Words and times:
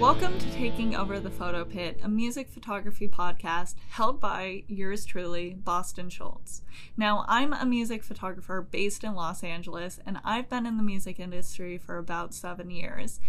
Welcome 0.00 0.38
to 0.38 0.50
Taking 0.52 0.94
Over 0.94 1.18
the 1.18 1.30
Photo 1.30 1.64
Pit, 1.64 2.00
a 2.02 2.08
music 2.08 2.50
photography 2.50 3.08
podcast 3.08 3.76
held 3.88 4.20
by 4.20 4.64
yours 4.68 5.06
truly, 5.06 5.54
Boston 5.54 6.10
Schultz. 6.10 6.60
Now, 6.98 7.24
I'm 7.28 7.54
a 7.54 7.64
music 7.64 8.04
photographer 8.04 8.60
based 8.60 9.04
in 9.04 9.14
Los 9.14 9.42
Angeles, 9.42 9.98
and 10.04 10.18
I've 10.22 10.50
been 10.50 10.66
in 10.66 10.76
the 10.76 10.82
music 10.82 11.18
industry 11.18 11.78
for 11.78 11.96
about 11.96 12.34
seven 12.34 12.70
years. 12.70 13.20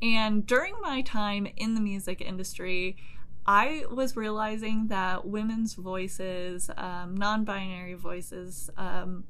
And 0.00 0.46
during 0.46 0.74
my 0.80 1.02
time 1.02 1.48
in 1.56 1.74
the 1.74 1.80
music 1.80 2.20
industry, 2.20 2.96
I 3.44 3.84
was 3.90 4.14
realizing 4.14 4.86
that 4.86 5.26
women's 5.26 5.74
voices, 5.74 6.70
um, 6.76 7.16
non 7.16 7.42
binary 7.44 7.94
voices, 7.94 8.70
um, 8.76 9.24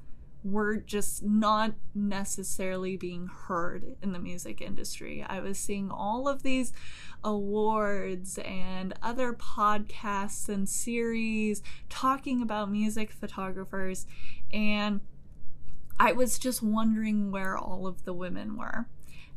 were 0.45 0.77
just 0.77 1.23
not 1.23 1.73
necessarily 1.95 2.97
being 2.97 3.29
heard 3.29 3.97
in 4.03 4.13
the 4.13 4.19
music 4.19 4.61
industry. 4.61 5.25
I 5.27 5.41
was 5.41 5.59
seeing 5.59 5.91
all 5.91 6.29
of 6.29 6.43
these 6.43 6.73
awards 7.23 8.39
and 8.39 8.93
other 9.03 9.33
podcasts 9.33 10.49
and 10.49 10.69
series 10.69 11.63
talking 11.89 12.43
about 12.43 12.71
music 12.71 13.13
photographers, 13.13 14.07
and 14.53 15.01
I 15.99 16.13
was 16.13 16.39
just 16.39 16.63
wondering 16.63 17.31
where 17.31 17.57
all 17.57 17.87
of 17.87 18.05
the 18.05 18.15
women 18.15 18.57
were. 18.57 18.89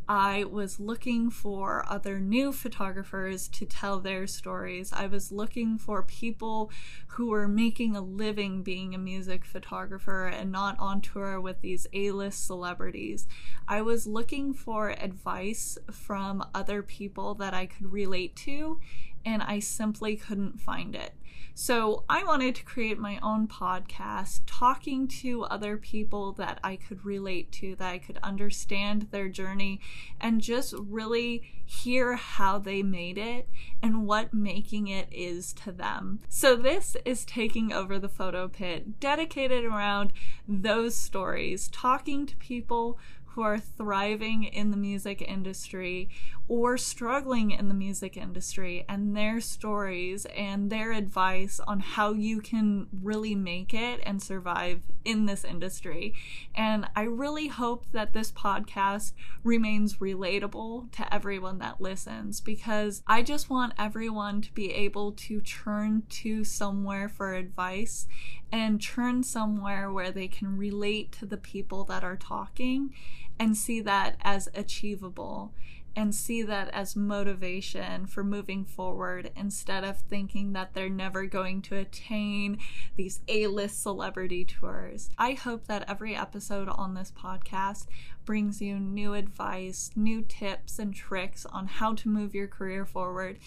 I 0.07 0.43
was 0.43 0.79
looking 0.79 1.31
for 1.31 1.83
other 1.89 2.19
new 2.19 2.51
photographers 2.51 3.47
to 3.49 3.65
tell 3.65 3.99
their 3.99 4.27
stories. 4.27 4.93
I 4.93 5.07
was 5.07 5.31
looking 5.31 5.79
for 5.79 6.03
people 6.03 6.71
who 7.07 7.27
were 7.27 7.47
making 7.47 7.95
a 7.95 8.01
living 8.01 8.61
being 8.61 8.93
a 8.93 8.99
music 8.99 9.45
photographer 9.45 10.27
and 10.27 10.51
not 10.51 10.79
on 10.79 11.01
tour 11.01 11.41
with 11.41 11.61
these 11.61 11.87
A 11.93 12.11
list 12.11 12.45
celebrities. 12.45 13.27
I 13.67 13.81
was 13.81 14.05
looking 14.05 14.53
for 14.53 14.91
advice 14.91 15.77
from 15.91 16.45
other 16.53 16.83
people 16.83 17.33
that 17.35 17.55
I 17.55 17.65
could 17.65 17.91
relate 17.91 18.35
to, 18.37 18.79
and 19.25 19.41
I 19.41 19.57
simply 19.57 20.15
couldn't 20.17 20.59
find 20.59 20.93
it. 20.93 21.13
So 21.57 22.03
I 22.09 22.25
wanted 22.25 22.53
to 22.55 22.65
create 22.65 22.99
my 22.99 23.17
own 23.23 23.47
podcast 23.47 24.41
talking 24.45 25.07
to 25.21 25.43
other 25.43 25.77
people 25.77 26.33
that 26.33 26.59
I 26.65 26.75
could 26.75 27.05
relate 27.05 27.49
to, 27.53 27.77
that 27.77 27.93
I 27.93 27.97
could 27.97 28.19
understand 28.21 29.07
their 29.11 29.29
journey, 29.29 29.79
and 30.19 30.41
just 30.41 30.73
really 30.77 31.43
hear 31.65 32.15
how 32.15 32.59
they 32.59 32.83
made 32.83 33.17
it 33.17 33.49
and 33.81 34.05
what 34.05 34.33
making 34.33 34.87
it 34.87 35.07
is 35.11 35.53
to 35.53 35.71
them. 35.71 36.19
So 36.29 36.55
this 36.55 36.95
is 37.05 37.25
taking 37.25 37.73
over 37.73 37.97
the 37.97 38.09
photo 38.09 38.47
pit, 38.47 38.99
dedicated 38.99 39.65
around 39.65 40.13
those 40.47 40.95
stories, 40.95 41.67
talking 41.69 42.25
to 42.27 42.35
people 42.37 42.99
who 43.35 43.41
are 43.41 43.59
thriving 43.59 44.45
in 44.45 44.71
the 44.71 44.77
music 44.77 45.21
industry 45.21 46.09
or 46.47 46.77
struggling 46.77 47.51
in 47.51 47.67
the 47.67 47.73
music 47.73 48.15
industry 48.15 48.85
and 48.87 49.15
their 49.15 49.41
stories 49.41 50.25
and 50.37 50.69
their 50.69 50.93
advice 50.93 51.59
on 51.67 51.81
how 51.81 52.13
you 52.13 52.39
can 52.39 52.87
really 53.03 53.35
make 53.35 53.73
it 53.73 53.99
and 54.05 54.21
survive 54.21 54.81
in 55.03 55.25
this 55.25 55.43
industry. 55.43 56.13
And 56.55 56.87
I 56.95 57.03
really 57.03 57.47
hope 57.47 57.85
that 57.91 58.13
this 58.13 58.31
podcast 58.31 59.11
remains 59.43 59.97
relatable 59.97 60.91
to 60.93 61.13
everyone 61.13 61.57
that 61.59 61.81
listens 61.81 62.39
because 62.39 63.03
I 63.05 63.21
just 63.21 63.49
want 63.49 63.73
everyone 63.77 64.41
to 64.41 64.53
be 64.53 64.71
able 64.71 65.11
to 65.11 65.41
turn 65.41 66.03
to 66.09 66.45
somewhere 66.45 67.09
for 67.09 67.33
advice 67.33 68.07
and 68.51 68.81
turn 68.81 69.23
somewhere 69.23 69.91
where 69.91 70.11
they 70.11 70.27
can 70.27 70.57
relate 70.57 71.11
to 71.11 71.25
the 71.25 71.37
people 71.37 71.83
that 71.85 72.03
are 72.03 72.15
talking 72.15 72.93
and 73.39 73.55
see 73.57 73.81
that 73.81 74.15
as 74.23 74.49
achievable 74.53 75.53
and 75.95 76.13
see 76.13 76.41
that 76.43 76.69
as 76.73 76.95
motivation 76.95 78.05
for 78.05 78.23
moving 78.23 78.65
forward 78.65 79.31
instead 79.35 79.83
of 79.83 79.97
thinking 79.97 80.53
that 80.53 80.73
they're 80.73 80.89
never 80.89 81.25
going 81.25 81.61
to 81.61 81.77
attain 81.77 82.57
these 82.95 83.21
A 83.27 83.47
list 83.47 83.81
celebrity 83.81 84.43
tours. 84.43 85.09
I 85.17 85.33
hope 85.33 85.67
that 85.67 85.89
every 85.89 86.15
episode 86.15 86.67
on 86.69 86.93
this 86.93 87.11
podcast 87.11 87.85
brings 88.25 88.61
you 88.61 88.79
new 88.79 89.13
advice, 89.13 89.91
new 89.95 90.21
tips, 90.21 90.79
and 90.79 90.93
tricks 90.93 91.45
on 91.45 91.67
how 91.67 91.93
to 91.93 92.09
move 92.09 92.33
your 92.33 92.47
career 92.47 92.85
forward, 92.85 93.37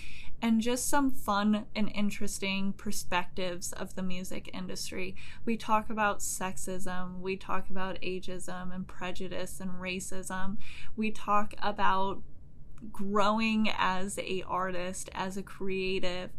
and 0.40 0.60
just 0.60 0.88
some 0.88 1.10
fun 1.10 1.66
and 1.74 1.90
interesting 1.92 2.72
perspectives 2.72 3.72
of 3.72 3.96
the 3.96 4.02
music 4.02 4.48
industry. 4.54 5.16
We 5.44 5.56
talk 5.56 5.90
about 5.90 6.20
sexism, 6.20 7.20
we 7.20 7.36
talk 7.36 7.68
about 7.70 8.00
ageism 8.02 8.72
and 8.72 8.86
prejudice 8.86 9.60
and 9.60 9.72
racism, 9.72 10.58
we 10.96 11.10
talk 11.10 11.54
about 11.60 12.22
growing 12.92 13.70
as 13.76 14.18
a 14.18 14.42
artist 14.46 15.10
as 15.14 15.36
a 15.36 15.42
creative 15.42 16.30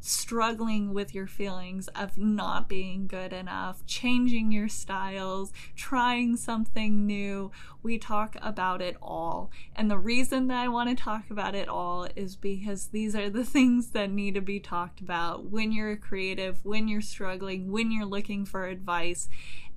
struggling 0.00 0.94
with 0.94 1.14
your 1.14 1.26
feelings 1.26 1.88
of 1.88 2.16
not 2.16 2.68
being 2.68 3.06
good 3.06 3.32
enough, 3.32 3.84
changing 3.86 4.52
your 4.52 4.68
styles, 4.68 5.52
trying 5.74 6.36
something 6.36 7.06
new. 7.06 7.50
We 7.82 7.98
talk 7.98 8.36
about 8.40 8.80
it 8.80 8.96
all. 9.02 9.50
And 9.74 9.90
the 9.90 9.98
reason 9.98 10.46
that 10.48 10.58
I 10.58 10.68
want 10.68 10.88
to 10.90 11.02
talk 11.02 11.30
about 11.30 11.54
it 11.54 11.68
all 11.68 12.06
is 12.14 12.36
because 12.36 12.88
these 12.88 13.14
are 13.16 13.30
the 13.30 13.44
things 13.56 13.88
that 13.88 14.10
need 14.10 14.34
to 14.34 14.40
be 14.40 14.60
talked 14.60 15.00
about 15.00 15.50
when 15.50 15.72
you're 15.72 15.92
a 15.92 15.96
creative, 15.96 16.64
when 16.64 16.88
you're 16.88 17.00
struggling, 17.00 17.70
when 17.70 17.90
you're 17.90 18.06
looking 18.06 18.44
for 18.44 18.66
advice. 18.66 19.28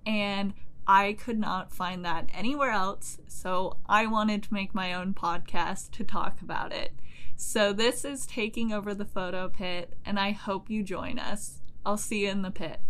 And 0.05 0.53
I 0.91 1.13
could 1.13 1.37
not 1.37 1.71
find 1.71 2.03
that 2.03 2.31
anywhere 2.33 2.71
else, 2.71 3.19
so 3.27 3.77
I 3.85 4.07
wanted 4.07 4.41
to 4.41 4.53
make 4.55 4.73
my 4.73 4.91
own 4.91 5.13
podcast 5.13 5.91
to 5.91 6.03
talk 6.03 6.41
about 6.41 6.73
it. 6.73 6.93
So 7.35 7.73
this 7.73 8.03
is 8.03 8.25
taking 8.25 8.73
over 8.73 8.95
the 8.95 9.05
photo 9.05 9.49
pit, 9.49 9.95
and 10.03 10.19
I 10.19 10.31
hope 10.31 10.67
you 10.67 10.81
join 10.81 11.19
us. 11.19 11.61
I'll 11.85 11.95
see 11.95 12.23
you 12.23 12.31
in 12.31 12.41
the 12.41 12.49
pit. 12.49 12.81